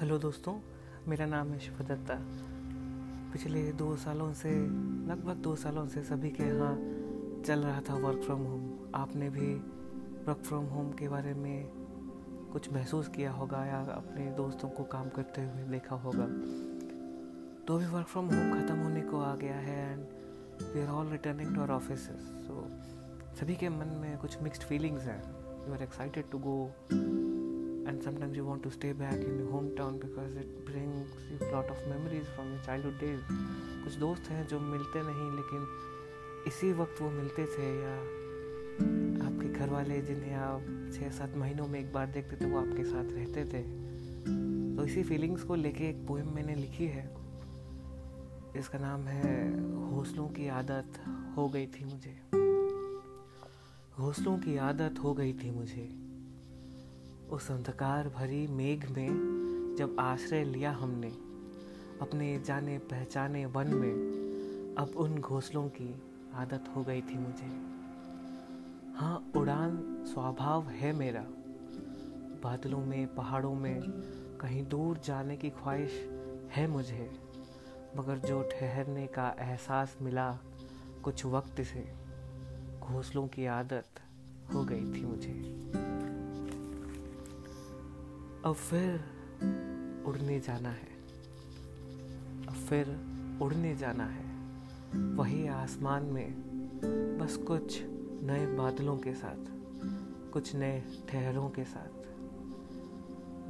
[0.00, 0.52] Hello दोस्तों,
[1.08, 2.14] मेरा नाम है शिव दत्ता
[3.32, 4.50] पिछले दो सालों से,
[5.08, 6.74] लगभग दो सालों से सभी के यहाँ
[7.46, 9.54] चल रहा था वर्क फ्रॉम होम आपने भी
[10.26, 11.68] वर्क फ्रॉम होम के बारे में
[12.52, 16.26] कुछ महसूस किया होगा या अपने दोस्तों को काम करते हुए देखा होगा।
[17.64, 20.04] तो अभी वर्क फ्रॉम होम ख़त्म होने को आ गया है and
[20.74, 22.06] we are all returning to our office
[22.46, 22.68] so
[23.40, 25.22] सभी के मन में कुछ मिक्सड फीलिंग्स हैं।
[25.68, 26.58] You are excited to go
[27.88, 31.52] and sometimes you want to stay back in your hometown because it brings you a
[31.54, 33.20] lot of memories from your childhood days.
[33.84, 35.66] कुछ दोस्त हैं जो मिलते नहीं, लेकिन
[36.46, 37.94] इसी वक्त वो मिलते थे या
[39.26, 42.84] आपके घर वाले जिन्हें आप छः सात महीनों में एक बार देखते थे, वो आपके
[42.84, 43.62] साथ रहते थे।
[44.76, 47.16] तो इसी फीलिंग्स को लेके एक पोएम मैंने लिखी है।
[48.56, 49.60] इसका नाम है
[49.90, 50.98] हौसलों की आदत
[51.36, 52.20] हो गई थी मुझे।
[53.98, 56.15] हौसलों की आदत हो गई थी मुझे।
[57.30, 59.08] उस अंधकार भरी मेघ में
[59.78, 61.08] जब आश्रय लिया हमने,
[62.00, 63.92] अपने जाने पहचाने वन में,
[64.78, 66.02] अब उन घोंसलों की
[66.34, 67.76] आदत हो गई थी मुझे।
[68.98, 71.24] हाँ उड़ान स्वभाव है मेरा।
[72.42, 73.82] बादलों में, पहाड़ों में,
[74.40, 75.90] कहीं दूर जाने की ख्वाहिश
[76.52, 77.10] है मुझे,
[77.96, 80.38] मगर जो ठहरने का एहसास मिला
[81.04, 81.94] कुछ वक्त से,
[82.80, 83.86] घोंसलों की आदत
[84.54, 85.45] हो गई थी मुझे।
[88.46, 88.94] अब फिर
[90.06, 90.88] उड़ने जाना है।
[92.48, 92.88] अब फिर
[93.42, 94.24] उड़ने जाना है।
[95.14, 96.34] वही आसमान में
[97.18, 97.82] बस कुछ
[98.22, 99.44] नए बादलों के साथ,
[100.32, 101.98] कुछ नए ठहरों के साथ।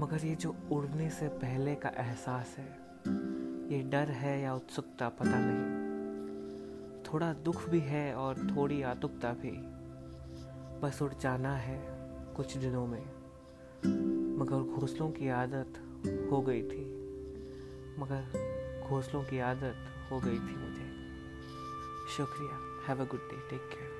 [0.00, 2.78] मगर ये जो उड़ने से पहले का एहसास है,
[3.72, 5.86] ये डर है या उत्सुकता पता नहीं।
[7.02, 9.52] थोड़ा दुख भी है और थोड़ी आतुकता भी।
[10.80, 11.82] बस उड़ जाना है
[12.36, 13.06] कुछ दिनों में।
[14.36, 15.72] मगर घोंसलों की आदत
[16.32, 16.84] हो गई थी।
[17.98, 18.22] मगर
[18.88, 19.76] घोंसलों की आदत
[20.12, 20.96] हो गई थी मुझे।
[22.16, 23.95] शुक्रिया। Have a good day take care